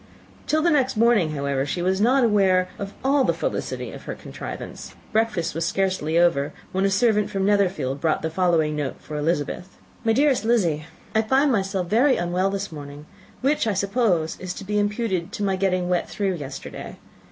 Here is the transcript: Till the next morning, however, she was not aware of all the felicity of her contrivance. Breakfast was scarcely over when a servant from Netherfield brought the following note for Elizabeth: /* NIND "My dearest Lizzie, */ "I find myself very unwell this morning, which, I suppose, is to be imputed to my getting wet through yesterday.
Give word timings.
Till 0.47 0.63
the 0.63 0.71
next 0.71 0.97
morning, 0.97 1.33
however, 1.35 1.63
she 1.63 1.79
was 1.83 2.01
not 2.01 2.23
aware 2.23 2.69
of 2.79 2.91
all 3.03 3.23
the 3.23 3.35
felicity 3.35 3.91
of 3.91 4.05
her 4.05 4.15
contrivance. 4.15 4.95
Breakfast 5.11 5.53
was 5.53 5.63
scarcely 5.63 6.17
over 6.17 6.53
when 6.71 6.85
a 6.85 6.89
servant 6.89 7.29
from 7.29 7.45
Netherfield 7.45 8.01
brought 8.01 8.23
the 8.23 8.31
following 8.31 8.75
note 8.75 8.95
for 8.97 9.15
Elizabeth: 9.15 9.67
/* 9.69 9.69
NIND 9.69 10.05
"My 10.05 10.13
dearest 10.13 10.43
Lizzie, 10.43 10.85
*/ 11.01 11.13
"I 11.15 11.21
find 11.21 11.51
myself 11.51 11.85
very 11.85 12.17
unwell 12.17 12.49
this 12.49 12.71
morning, 12.71 13.05
which, 13.41 13.67
I 13.67 13.75
suppose, 13.75 14.39
is 14.39 14.55
to 14.55 14.63
be 14.63 14.79
imputed 14.79 15.31
to 15.33 15.43
my 15.43 15.55
getting 15.55 15.87
wet 15.87 16.09
through 16.09 16.33
yesterday. 16.33 16.97